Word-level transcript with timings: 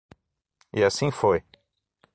E 0.73 0.83
assim 0.83 1.11
foi. 1.11 1.43